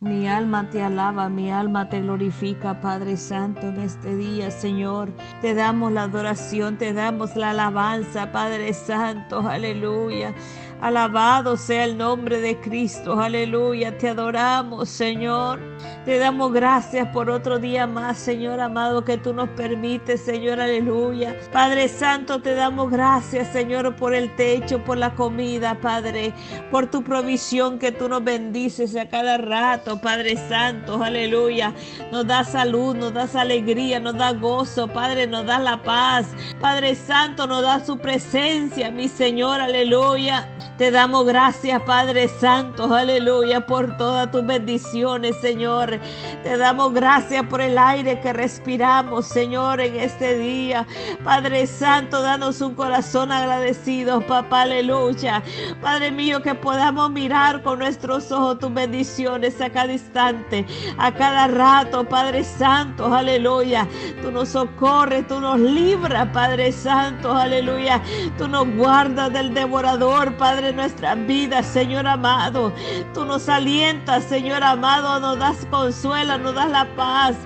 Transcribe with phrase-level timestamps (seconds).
[0.00, 5.12] Mi alma te alaba, mi alma te glorifica, Padre Santo, en este día, Señor.
[5.40, 10.36] Te damos la adoración, te damos la alabanza, Padre Santo, aleluya.
[10.80, 13.98] Alabado sea el nombre de Cristo, aleluya.
[13.98, 15.58] Te adoramos, Señor.
[16.04, 21.36] Te damos gracias por otro día más, Señor amado, que tú nos permites, Señor, aleluya.
[21.52, 26.32] Padre Santo, te damos gracias, Señor, por el techo, por la comida, Padre,
[26.70, 31.74] por tu provisión que tú nos bendices a cada rato, Padre Santo, aleluya.
[32.12, 36.28] Nos da salud, nos das alegría, nos da gozo, Padre, nos da la paz.
[36.60, 40.48] Padre Santo, nos da su presencia, mi Señor, aleluya.
[40.76, 45.98] Te damos gracias, Padre Santo, aleluya, por todas tus bendiciones, Señor.
[46.44, 50.86] Te damos gracias por el aire que respiramos, Señor, en este día.
[51.24, 55.42] Padre Santo, danos un corazón agradecido, papá, aleluya.
[55.82, 60.64] Padre mío, que podamos mirar con nuestros ojos tus bendiciones a cada instante,
[60.96, 63.88] a cada rato, Padre Santo, aleluya.
[64.22, 68.00] Tú nos socorres, tú nos libras, Padre Santo, aleluya.
[68.36, 72.72] Tú nos guardas del devorador, Padre nuestra vida, Señor amado.
[73.14, 77.36] Tú nos alientas, Señor amado, nos das consuelo, nos das la paz.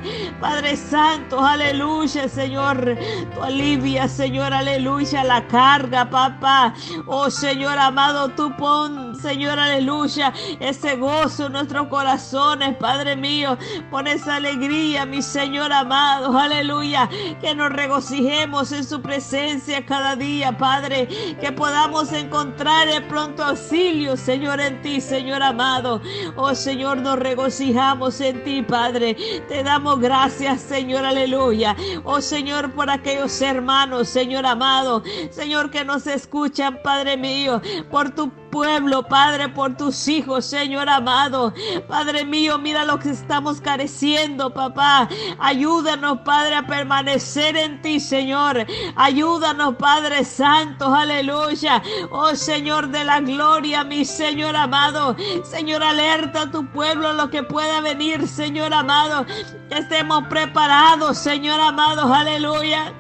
[0.40, 2.96] Padre Santo, aleluya, Señor.
[3.34, 6.74] Tú alivia, Señor, aleluya, la carga, papá.
[7.06, 13.56] Oh, Señor amado, tú pon, Señor, aleluya, ese gozo en nuestros corazones, Padre mío.
[13.90, 17.08] Pon esa alegría, mi Señor amado, aleluya.
[17.40, 21.08] Que nos regocijemos en su presencia cada día, Padre.
[21.40, 26.00] Que podamos encontrar el pronto auxilio, Señor, en ti, Señor amado.
[26.36, 29.16] Oh Señor, nos regocijamos en ti, Padre.
[29.48, 31.76] Te damos gracias, Señor, aleluya.
[32.04, 35.02] Oh Señor, por aquellos hermanos, Señor amado.
[35.30, 41.52] Señor, que nos escuchan, Padre mío, por tu pueblo, Padre, por tus hijos, Señor amado.
[41.88, 45.08] Padre mío, mira lo que estamos careciendo, papá.
[45.40, 48.64] Ayúdanos, Padre, a permanecer en ti, Señor.
[48.94, 51.82] Ayúdanos, Padre Santo, aleluya.
[52.10, 55.16] Oh Señor de la gloria, mi Señor amado.
[55.42, 59.24] Señor, alerta a tu pueblo a lo que pueda venir, Señor amado.
[59.70, 62.92] Que estemos preparados, Señor amado, aleluya.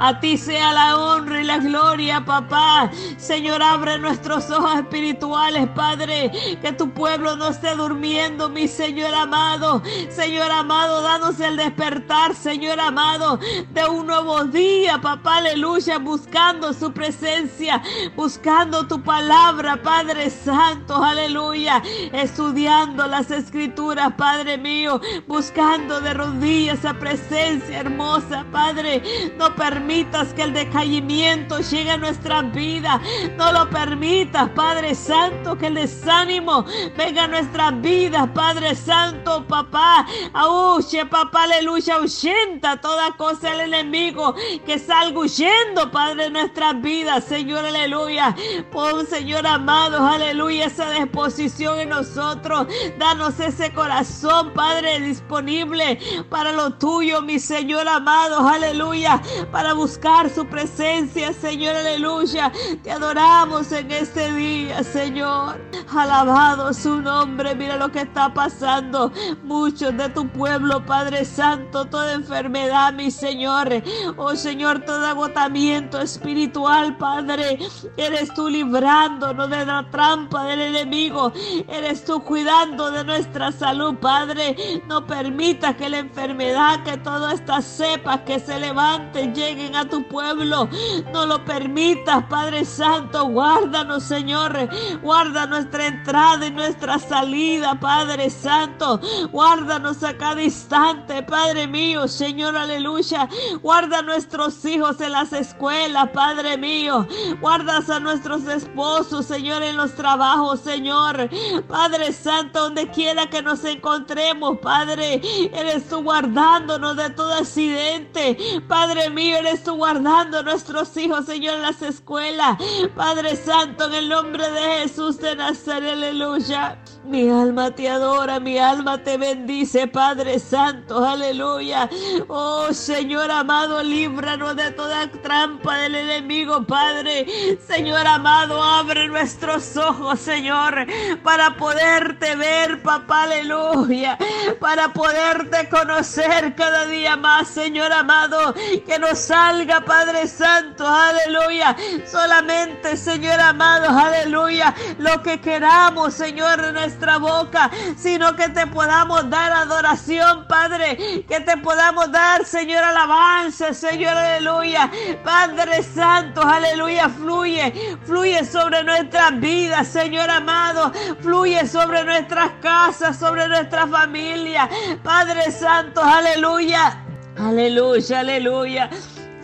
[0.00, 2.90] A ti sea la honra y la gloria, papá.
[3.16, 6.30] Señor, abre nuestros ojos espirituales, Padre.
[6.60, 9.82] Que tu pueblo no esté durmiendo, mi Señor amado.
[10.10, 13.38] Señor amado, danos el despertar, Señor amado,
[13.72, 17.82] de un nuevo día, papá, aleluya, buscando su presencia,
[18.14, 21.82] buscando tu palabra, Padre Santo, aleluya,
[22.12, 29.02] estudiando las escrituras, Padre mío, buscando de rodillas esa presencia hermosa, Padre.
[29.38, 32.98] No permitas que el decaimiento llegue a nuestra vida.
[33.36, 36.64] No lo permitas, Padre Santo, que el desánimo
[36.96, 40.06] venga a nuestras vidas, Padre Santo, papá.
[40.32, 47.24] Auche, papá, aleluya, ahuyenta toda cosa el enemigo que salga huyendo, Padre, de nuestras vidas,
[47.24, 48.34] Señor, aleluya.
[48.72, 52.66] Pon, Señor amado, aleluya, esa disposición en nosotros.
[52.98, 55.98] Danos ese corazón, Padre, disponible
[56.30, 59.20] para lo tuyo, mi Señor amado, aleluya,
[59.52, 62.52] para buscar su presencia, Señor, aleluya.
[62.82, 65.60] Te adoramos en este día, Señor.
[65.94, 69.12] Alabado su nombre, mira lo que está pasando.
[69.44, 73.68] Muchos de tu pueblo, Padre Santo, toda enfermedad, mi Señor.
[74.16, 77.58] Oh Señor, todo agotamiento espiritual, Padre.
[77.96, 81.32] Eres tú librándonos de la trampa del enemigo.
[81.68, 84.56] Eres tú cuidando de nuestra salud, Padre.
[84.88, 89.34] No permita que la enfermedad, que todas estas cepas que se levanten,
[89.74, 90.68] a tu pueblo.
[91.12, 93.26] No lo permitas, Padre Santo.
[93.26, 94.68] Guárdanos, Señor.
[95.02, 99.00] Guarda nuestra entrada y nuestra salida, Padre Santo.
[99.32, 103.28] Guárdanos a cada instante, Padre mío, Señor, aleluya.
[103.62, 107.06] Guarda a nuestros hijos en las escuelas, Padre mío.
[107.40, 111.28] Guardas a nuestros esposos, Señor, en los trabajos, Señor.
[111.66, 115.20] Padre Santo, donde quiera que nos encontremos, Padre,
[115.52, 118.36] eres tú guardándonos de todo accidente.
[118.68, 122.58] Padre mío, eres tú guardando a nuestros hijos, Señor, en las escuelas.
[122.94, 126.78] Padre Santo, en el nombre de Jesús de Nazaret, aleluya.
[127.06, 131.88] Mi alma te adora, mi alma te bendice, Padre Santo, aleluya.
[132.26, 137.24] Oh Señor amado, líbranos de toda trampa del enemigo, Padre.
[137.64, 140.84] Señor amado, abre nuestros ojos, Señor,
[141.22, 144.18] para poderte ver, papá, aleluya.
[144.58, 148.52] Para poderte conocer cada día más, Señor amado.
[148.84, 151.76] Que nos salga, Padre Santo, aleluya.
[152.04, 154.74] Solamente, Señor amado, aleluya.
[154.98, 161.40] Lo que queramos, Señor, en nuestra boca, sino que te podamos dar adoración, Padre, que
[161.40, 164.90] te podamos dar, Señor, alabanza, Señor, aleluya.
[165.24, 173.48] Padre Santo, aleluya, fluye, fluye sobre nuestras vidas, Señor amado, fluye sobre nuestras casas, sobre
[173.48, 174.68] nuestra familia.
[175.02, 177.02] Padre Santo, aleluya.
[177.38, 178.90] Aleluya, aleluya.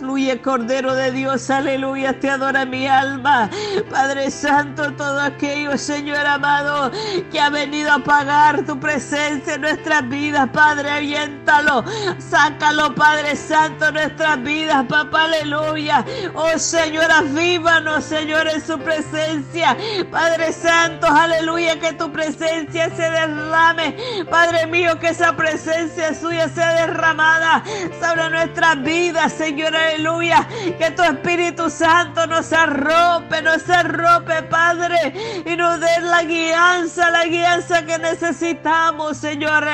[0.02, 3.48] Fluye Cordero de Dios, aleluya, te adora mi alma.
[3.88, 6.90] Padre Santo, todo aquello, Señor amado,
[7.30, 11.84] que ha venido a pagar tu presencia en nuestras vidas, Padre, aviéntalo.
[12.18, 16.04] Sácalo, Padre Santo, nuestras vidas, papá, aleluya.
[16.34, 19.76] Oh Señor, avívanos, Señor, en su presencia.
[20.10, 23.94] Padre Santo, aleluya, que tu presencia se derrame.
[24.28, 27.62] Padre mío, que esa presencia suya sea derramada
[28.00, 30.46] sobre nuestras vidas, Señor, aleluya.
[30.78, 37.24] Que tu Espíritu Santo nos arrope, nos arrope, Padre, y nos dé la guianza, la
[37.24, 39.64] guianza que necesitamos, Señor,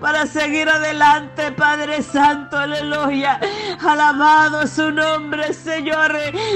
[0.00, 3.40] para seguir adelante, Padre Santo, aleluya.
[3.86, 6.12] Alabado su nombre, Señor.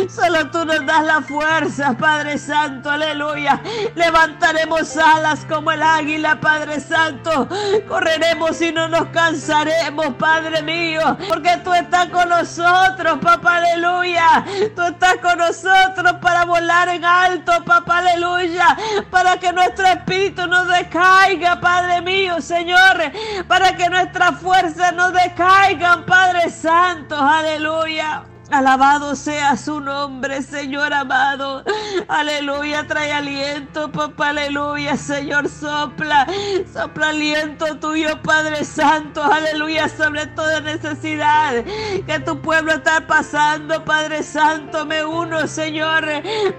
[0.09, 3.61] Solo tú nos das la fuerza, Padre Santo, aleluya.
[3.95, 7.49] Levantaremos alas como el águila, Padre Santo.
[7.89, 14.45] Correremos y no nos cansaremos, Padre mío, porque tú estás con nosotros, papá, aleluya.
[14.75, 18.77] Tú estás con nosotros para volar en alto, papá, aleluya.
[19.11, 23.13] Para que nuestro espíritu no decaiga, Padre mío, Señor.
[23.47, 28.34] Para que nuestras fuerzas no decaigan, Padre Santo, aleluya.
[28.55, 31.65] Alabado sea su nombre, Señor amado.
[32.07, 36.25] Aleluya, trae aliento, papá, aleluya, Señor, sopla,
[36.73, 41.65] sopla aliento tuyo, Padre Santo, aleluya, sobre toda necesidad
[42.07, 46.07] que tu pueblo está pasando, Padre Santo, me uno, Señor,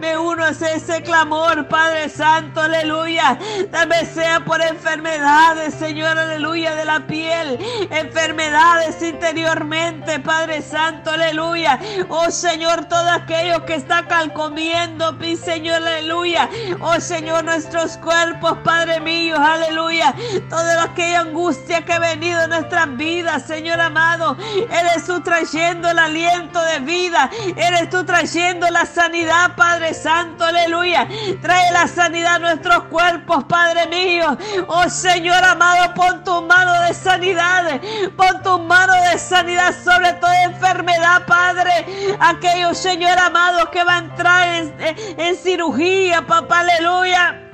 [0.02, 3.40] me uno a ese clamor, Padre Santo, aleluya,
[3.88, 7.58] vez sea por enfermedades, Señor, aleluya, de la piel,
[7.90, 11.80] enfermedades interiormente, Padre Santo, aleluya.
[12.10, 16.50] Oh Señor, todo aquello que está calcomiendo, mi Señor, aleluya.
[16.82, 20.14] Oh Señor, nuestros cuerpos, Padre mío, aleluya.
[20.50, 24.38] Toda aquella angustia que ha venido en nuestras vidas, Señor amado.
[24.70, 27.30] Eres tú trayendo el aliento de vida.
[27.56, 31.08] Eres tú trayendo la sanidad, Padre Santo, aleluya.
[31.42, 34.38] Trae la sanidad a nuestros cuerpos, Padre mío.
[34.68, 37.82] Oh Señor amado, pon tu mano de sanidad.
[38.16, 41.86] Pon tu mano de sanidad sobre toda enfermedad, Padre.
[42.20, 47.45] Aquellos, Señor amado, que va a entrar en, en cirugía, papá, aleluya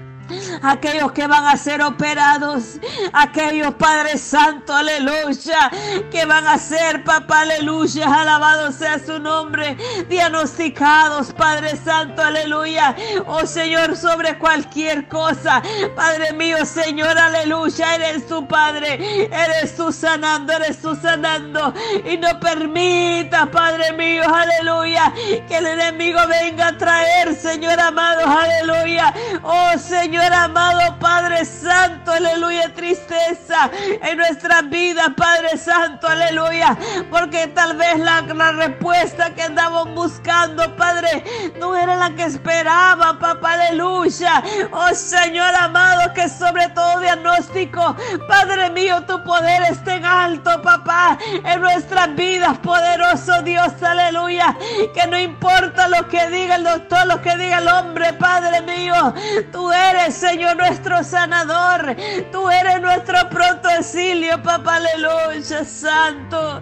[0.61, 2.79] aquellos que van a ser operados,
[3.13, 5.71] aquellos Padre Santo, aleluya,
[6.11, 9.75] que van a ser, papá, aleluya, alabado sea su nombre,
[10.09, 12.95] diagnosticados, Padre Santo, aleluya,
[13.25, 15.61] oh Señor, sobre cualquier cosa,
[15.95, 21.73] Padre mío, Señor, aleluya, eres tu Padre, eres tú sanando, eres tú sanando,
[22.05, 25.13] y no permita, Padre mío, aleluya,
[25.47, 29.13] que el enemigo venga a traer, Señor amado, aleluya,
[29.43, 33.69] oh Señor, Amado Padre Santo, aleluya, tristeza
[34.01, 36.77] en nuestras vidas, Padre Santo, aleluya,
[37.09, 41.23] porque tal vez la, la respuesta que andamos buscando, Padre,
[41.59, 44.43] no era la que esperaba, papá, aleluya.
[44.71, 47.95] Oh Señor amado, que sobre todo diagnóstico,
[48.27, 54.55] Padre mío, tu poder esté en alto, papá, en nuestras vidas, poderoso Dios, aleluya,
[54.93, 59.13] que no importa lo que diga el doctor, lo que diga el hombre, Padre mío,
[59.51, 61.95] tú eres Señor, nuestro sanador.
[62.31, 66.61] Tú eres nuestro pronto exilio, papá, aleluya, santo.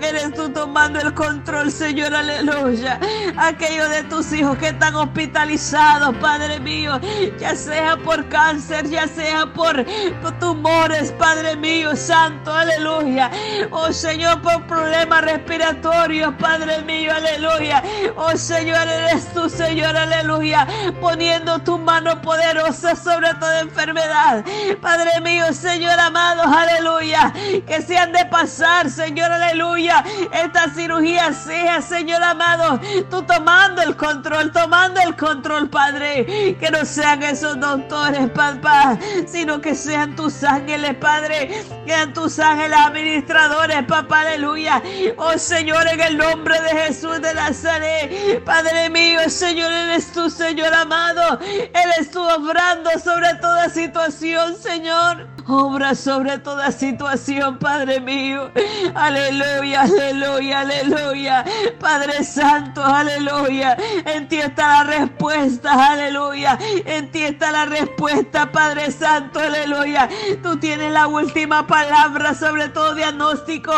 [0.00, 3.00] Eres tú tomando el control, Señor, aleluya.
[3.36, 7.00] Aquellos de tus hijos que están hospitalizados, Padre mío,
[7.38, 9.84] ya sea por cáncer, ya sea por,
[10.38, 13.30] tumores, Padre mío, santo, aleluya.
[13.70, 17.82] Oh Señor, por problemas respiratorios, Padre mío, aleluya.
[18.16, 20.66] Oh Señor, eres tú, Señor, aleluya.
[21.00, 24.44] Poniendo tu mano poderosa sobre toda enfermedad.
[24.80, 27.32] Padre mío, Señor amado, aleluya.
[27.66, 29.87] Que se han de pasar, Señor, aleluya
[30.32, 32.80] esta cirugía sea, Señor amado,
[33.10, 36.56] tú tomando el control, tomando el control, Padre.
[36.58, 41.48] Que no sean esos doctores, papá, sino que sean tus ángeles, Padre.
[41.84, 44.82] Que sean tus ángeles administradores, papá, aleluya.
[45.16, 50.72] Oh Señor, en el nombre de Jesús de Nazaret, Padre mío, Señor, eres tú, Señor
[50.74, 51.38] amado.
[51.40, 55.37] Eres tú obrando sobre toda situación, Señor.
[55.50, 58.50] Obra sobre toda situación, Padre mío.
[58.94, 61.44] Aleluya, aleluya, aleluya.
[61.80, 63.74] Padre Santo, aleluya.
[64.04, 66.58] En ti está la respuesta, aleluya.
[66.84, 70.10] En ti está la respuesta, Padre Santo, aleluya.
[70.42, 73.72] Tú tienes la última palabra sobre todo diagnóstico.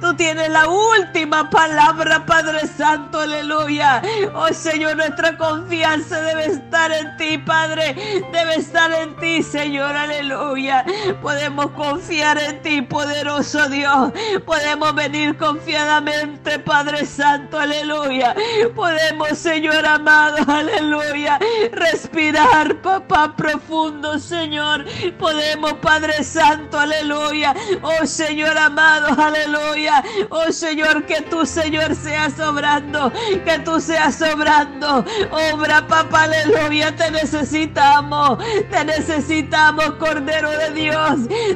[0.00, 4.00] Tú tienes la última palabra, Padre Santo, aleluya.
[4.32, 7.96] Oh Señor, nuestra confianza debe estar en ti, Padre.
[8.32, 10.84] Debe estar en ti, Señor, aleluya.
[11.20, 14.12] Podemos confiar en ti, poderoso Dios.
[14.44, 18.34] Podemos venir confiadamente, Padre Santo, aleluya.
[18.74, 21.38] Podemos, Señor amado, aleluya.
[21.72, 24.84] Respirar, papá, profundo, Señor.
[25.18, 27.54] Podemos, Padre Santo, aleluya.
[27.82, 30.02] Oh Señor amado, aleluya.
[30.30, 33.12] Oh Señor, que tú, Señor, seas sobrando.
[33.44, 35.04] Que tú seas sobrando.
[35.52, 36.94] Obra, papá, aleluya.
[36.94, 38.38] Te necesitamos.
[38.70, 41.05] Te necesitamos, Cordero de Dios.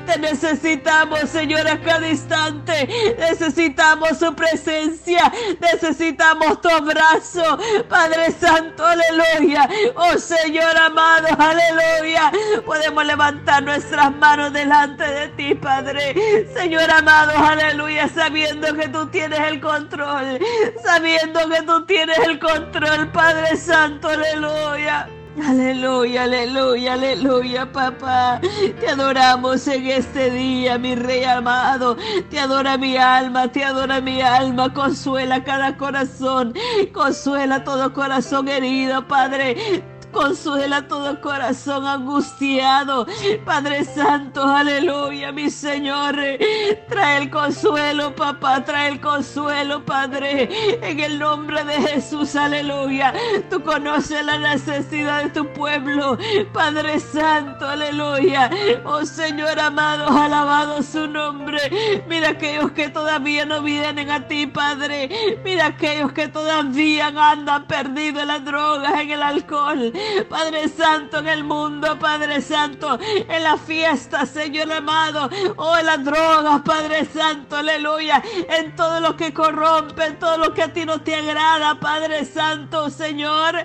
[0.06, 2.88] Te necesitamos, Señor, a cada instante.
[3.18, 5.32] Necesitamos su presencia.
[5.60, 7.58] Necesitamos tu abrazo.
[7.88, 9.68] Padre Santo, aleluya.
[9.96, 12.32] Oh Señor amado, aleluya.
[12.64, 16.46] Podemos levantar nuestras manos delante de ti, Padre.
[16.54, 18.08] Señor amado, aleluya.
[18.08, 20.38] Sabiendo que tú tienes el control.
[20.84, 25.08] Sabiendo que tú tienes el control, Padre Santo, aleluya.
[25.36, 28.40] Aleluya, aleluya, aleluya, papá.
[28.80, 31.96] Te adoramos en este día, mi rey amado.
[32.28, 34.72] Te adora mi alma, te adora mi alma.
[34.74, 36.52] Consuela cada corazón.
[36.92, 39.84] Consuela todo corazón herido, Padre.
[40.12, 43.06] Consuela todo corazón angustiado.
[43.44, 46.16] Padre Santo, aleluya, mi Señor.
[46.88, 48.64] Trae el consuelo, papá.
[48.64, 50.48] Trae el consuelo, Padre.
[50.82, 53.14] En el nombre de Jesús, aleluya.
[53.48, 56.18] Tú conoces la necesidad de tu pueblo.
[56.52, 58.50] Padre Santo, aleluya.
[58.84, 62.02] Oh Señor amado, alabado su nombre.
[62.08, 65.38] Mira aquellos que todavía no vienen a ti, Padre.
[65.44, 69.92] Mira aquellos que todavía andan perdidos en las drogas, en el alcohol.
[70.28, 76.04] Padre Santo, en el mundo, Padre Santo, en la fiesta, Señor amado, oh, en las
[76.04, 80.84] drogas, Padre Santo, aleluya, en todo lo que corrompe, en todo lo que a ti
[80.84, 83.56] no te agrada, Padre Santo, Señor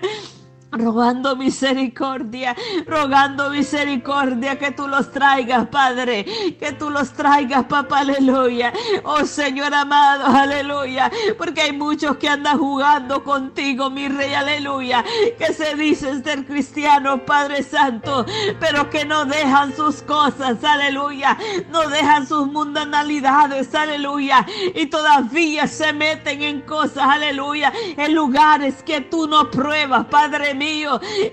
[0.72, 2.56] rogando misericordia,
[2.86, 6.26] rogando misericordia que tú los traigas, Padre,
[6.60, 8.74] que tú los traigas, papá, aleluya.
[9.04, 15.04] Oh Señor amado, aleluya, porque hay muchos que andan jugando contigo, mi rey, aleluya,
[15.38, 18.26] que se dicen ser cristianos, Padre Santo,
[18.60, 21.38] pero que no dejan sus cosas, aleluya,
[21.72, 29.02] no dejan sus mundanalidades, aleluya, y todavía se meten en cosas, aleluya, en lugares que
[29.02, 30.65] tú no pruebas, Padre mío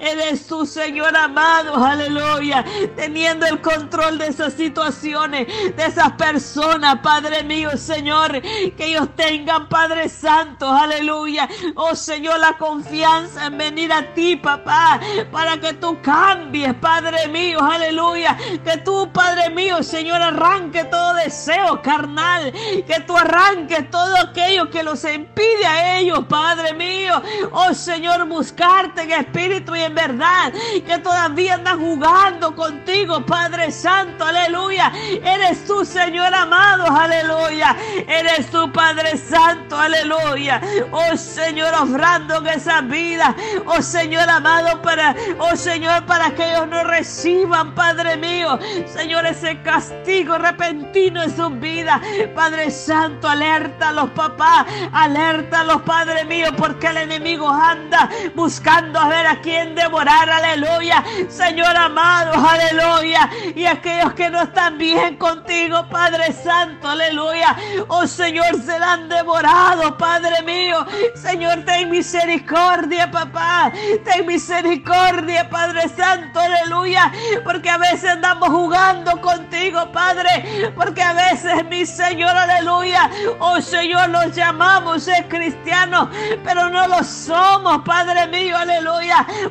[0.01, 2.65] Eres tu Señor amado, aleluya.
[2.97, 5.47] Teniendo el control de esas situaciones,
[5.77, 8.41] de esas personas, Padre mío, Señor.
[8.43, 11.49] Que ellos tengan, Padre Santo, aleluya.
[11.75, 17.59] Oh Señor, la confianza en venir a ti, papá, para que tú cambies, Padre mío,
[17.63, 18.37] aleluya.
[18.65, 22.53] Que tú, Padre mío, Señor, arranque todo deseo carnal.
[22.87, 27.23] Que tú arranques todo aquello que los impide a ellos, Padre mío.
[27.53, 30.53] Oh Señor, buscarte espíritu y en verdad,
[30.87, 34.93] que todavía andan jugando contigo, Padre Santo, aleluya.
[35.25, 37.77] Eres tú, Señor amado, aleluya.
[38.07, 40.61] Eres tu Padre Santo, aleluya.
[40.91, 43.35] Oh Señor, obrando en esa vida.
[43.67, 49.61] Oh Señor amado, para, oh Señor, para que ellos no reciban, Padre mío, Señor, ese
[49.63, 52.01] castigo repentino en sus vidas.
[52.35, 58.09] Padre Santo, alerta a los papás, alerta a los padres míos, porque el enemigo anda
[58.35, 61.03] buscando a ver a quien devorar, aleluya.
[61.29, 63.29] Señor amado, aleluya.
[63.55, 67.57] Y aquellos que no están bien contigo, Padre Santo, aleluya.
[67.89, 70.87] Oh Señor, se la han devorado, Padre mío.
[71.17, 73.73] Señor, ten misericordia, papá.
[74.05, 77.11] Ten misericordia, Padre Santo, aleluya.
[77.43, 80.73] Porque a veces andamos jugando contigo, Padre.
[80.77, 83.11] Porque a veces, mi Señor, aleluya.
[83.41, 86.09] Oh Señor, los llamamos ser cristianos,
[86.45, 88.92] pero no lo somos, Padre mío, aleluya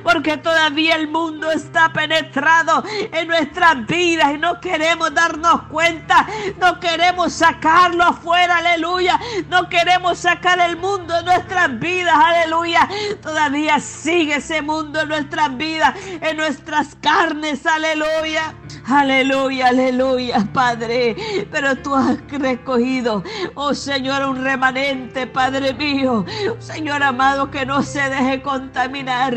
[0.04, 6.28] porque todavía el mundo está penetrado en nuestras vidas y no queremos darnos cuenta,
[6.60, 9.20] no queremos sacarlo afuera, aleluya,
[9.50, 12.88] no queremos sacar el mundo de nuestras vidas, aleluya,
[13.22, 18.56] todavía sigue ese mundo en nuestras vidas, en nuestras carnes, aleluya.
[18.86, 21.16] Aleluya, aleluya, Padre.
[21.52, 26.26] Pero tú has recogido, oh Señor, un remanente, Padre mío.
[26.60, 29.31] Señor amado, que no se deje contaminar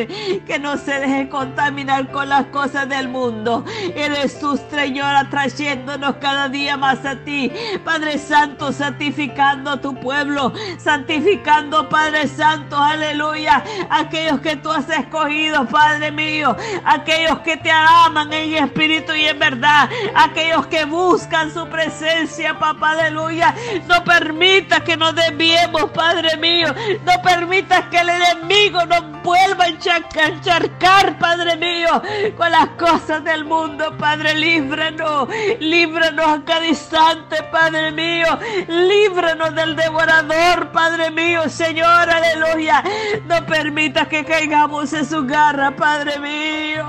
[0.47, 3.65] que no se deje contaminar con las cosas del mundo.
[3.95, 7.51] Eres tu Señor atrayéndonos cada día más a ti.
[7.85, 15.67] Padre Santo, santificando a tu pueblo, santificando, Padre Santo, aleluya, aquellos que tú has escogido,
[15.67, 21.67] Padre mío, aquellos que te aman en espíritu y en verdad, aquellos que buscan su
[21.69, 23.55] presencia, papá, aleluya.
[23.87, 26.75] No permita que nos desviemos, Padre mío,
[27.05, 32.03] no permitas que el enemigo nos vuelva a encharcar, Padre mío,
[32.37, 35.29] con las cosas del mundo, Padre, líbranos,
[35.59, 38.39] líbranos a cada instante, Padre mío,
[38.69, 42.85] líbranos del devorador, Padre mío, Señor, aleluya.
[43.25, 46.85] No permitas que caigamos en su garra, Padre mío.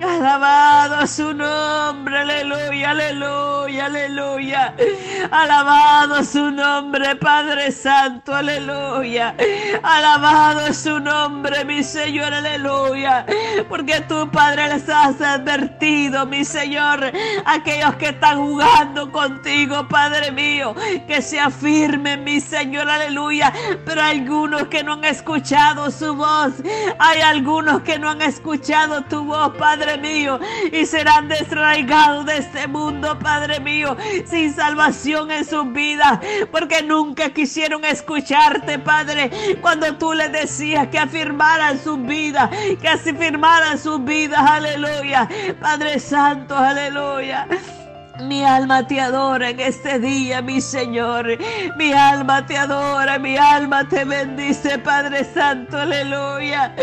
[0.00, 4.74] Alabado su nombre, aleluya, aleluya, aleluya.
[5.30, 9.34] Alabado su nombre, Padre Santo, aleluya.
[9.82, 13.26] Alabado su nombre, mi Señor, aleluya.
[13.68, 17.12] Porque tú, Padre, les has advertido, mi Señor,
[17.44, 20.76] aquellos que están jugando contigo, Padre mío,
[21.08, 23.52] que se afirmen, mi Señor, aleluya.
[23.84, 26.52] Pero hay algunos que no han escuchado su voz.
[27.00, 30.38] Hay algunos que no han escuchado tu voz, Padre mío,
[30.72, 37.30] y serán desraigados de este mundo, Padre mío, sin salvación en sus vidas, porque nunca
[37.30, 39.30] quisieron escucharte, Padre,
[39.60, 45.28] cuando tú les decías que afirmaran sus vidas, que afirmaran sus vidas, aleluya,
[45.60, 47.46] Padre Santo, aleluya.
[48.20, 51.38] Mi alma te adora en este día, mi Señor.
[51.76, 56.74] Mi alma te adora, mi alma te bendice, Padre Santo, aleluya.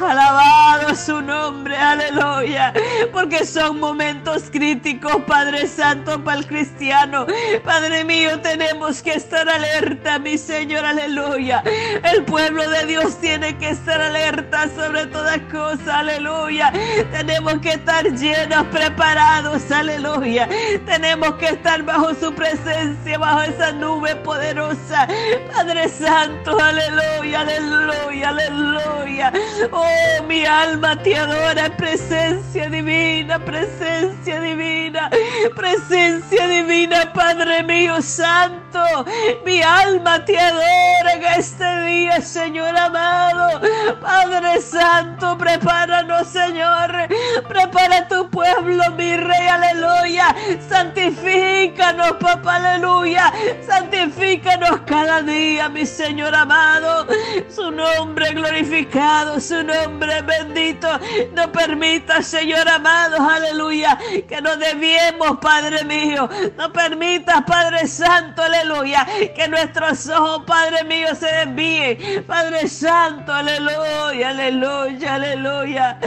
[0.00, 2.72] Alabado su nombre, aleluya.
[3.12, 7.26] Porque son momentos críticos, Padre Santo, para el cristiano.
[7.64, 11.64] Padre mío, tenemos que estar alerta, mi Señor, aleluya.
[12.04, 16.72] El pueblo de Dios tiene que estar alerta sobre todas cosas, aleluya.
[17.10, 20.48] Tenemos que estar llenos, preparados, aleluya
[20.78, 25.06] tenemos que estar bajo su presencia, bajo esa nube poderosa.
[25.52, 29.32] Padre Santo, aleluya, aleluya, aleluya.
[29.72, 35.10] Oh, mi alma te adora, presencia divina, presencia divina,
[35.54, 39.06] presencia divina, Padre mío santo.
[39.44, 43.60] Mi alma te adora en este día, Señor amado.
[44.00, 47.08] Padre Santo, prepáranos, Señor.
[47.48, 50.34] Prepara tu pueblo, mi rey, aleluya
[50.68, 53.32] Santifícanos, papá, aleluya.
[53.66, 57.06] Santifícanos cada día, mi Señor amado.
[57.48, 60.88] Su nombre glorificado, su nombre bendito.
[61.34, 63.98] No permita, Señor amado, aleluya,
[64.28, 66.28] que nos debiemos, Padre mío.
[66.56, 72.24] No permita, Padre Santo, aleluya, que nuestros ojos, Padre mío, se desvíen.
[72.26, 75.98] Padre Santo, aleluya, aleluya, aleluya.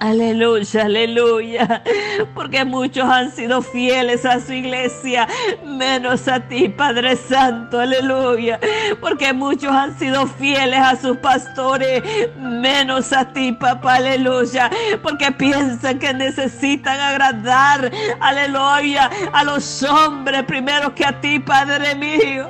[0.00, 1.82] Aleluya, aleluya.
[2.34, 5.28] Porque muchos han sido fieles a su iglesia,
[5.66, 8.58] menos a ti, Padre Santo, aleluya.
[8.98, 12.02] Porque muchos han sido fieles a sus pastores,
[12.38, 14.70] menos a ti, papá, aleluya.
[15.02, 22.48] Porque piensan que necesitan agradar, aleluya, a los hombres primero que a ti, Padre mío.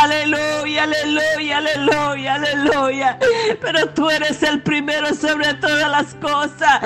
[0.00, 3.18] Aleluya, aleluya, aleluya, aleluya.
[3.60, 6.77] Pero tú eres el primero sobre todas las cosas.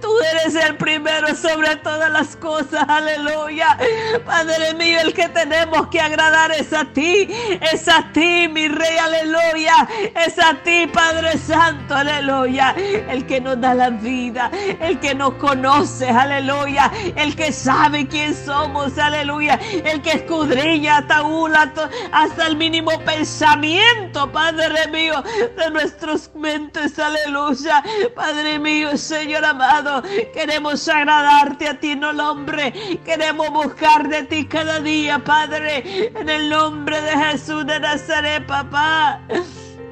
[0.00, 2.84] Tú eres el primero sobre todas las cosas.
[2.88, 3.76] Aleluya.
[4.24, 7.28] Padre mío, el que tenemos que agradar es a ti.
[7.72, 8.98] Es a ti, mi rey.
[8.98, 9.88] Aleluya.
[10.26, 11.94] Es a ti, Padre Santo.
[11.94, 12.74] Aleluya.
[13.08, 14.50] El que nos da la vida.
[14.80, 16.08] El que nos conoce.
[16.08, 16.90] Aleluya.
[17.16, 18.98] El que sabe quién somos.
[18.98, 19.58] Aleluya.
[19.84, 25.22] El que escudriña hasta, hasta el mínimo pensamiento, Padre mío,
[25.56, 26.98] de nuestros mentes.
[26.98, 27.82] Aleluya.
[28.14, 30.02] Padre mío, Señor amado.
[30.32, 32.72] Queremos agradarte a ti, no el hombre.
[33.04, 36.10] Queremos buscar de ti cada día, Padre.
[36.14, 39.20] En el nombre de Jesús de Nazaret, papá.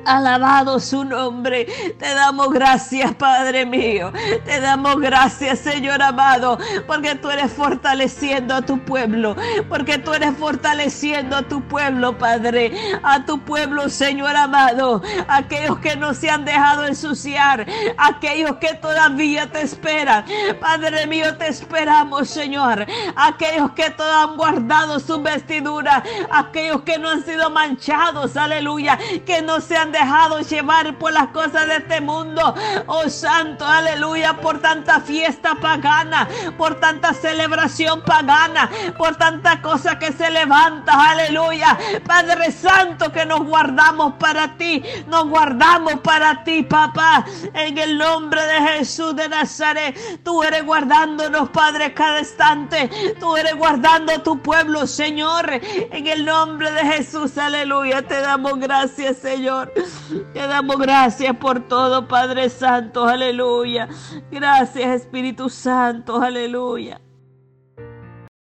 [0.04, 1.66] Alabado su nombre.
[1.98, 4.12] Te damos gracias, Padre mío.
[4.44, 9.36] Te damos gracias, Señor amado, porque tú eres fortaleciendo a tu pueblo.
[9.68, 12.72] Porque tú eres fortaleciendo a tu pueblo, Padre.
[13.02, 15.02] A tu pueblo, Señor amado.
[15.28, 17.66] Aquellos que no se han dejado ensuciar.
[17.98, 20.24] Aquellos que todavía te esperan.
[20.60, 22.86] Padre mío, te esperamos, Señor.
[23.16, 26.02] Aquellos que todavía han guardado su vestidura.
[26.30, 28.36] Aquellos que no han sido manchados.
[28.36, 28.98] Aleluya.
[29.26, 32.54] Que no se han dejado llevar por las cosas de este mundo.
[32.86, 40.12] Oh Santo, aleluya, por tanta fiesta pagana, por tanta celebración pagana, por tanta cosa que
[40.12, 41.78] se levanta, aleluya.
[42.06, 47.24] Padre Santo, que nos guardamos para ti, nos guardamos para ti, papá,
[47.54, 49.96] en el nombre de Jesús de Nazaret.
[50.22, 52.90] Tú eres guardándonos, Padre, cada instante.
[53.18, 58.02] Tú eres guardando tu pueblo, Señor, en el nombre de Jesús, aleluya.
[58.02, 59.72] Te damos gracias, Señor.
[60.32, 63.88] Te damos gracias por todo, Padre Santo, aleluya.
[64.30, 67.00] Gracias, Espíritu Santo, aleluya.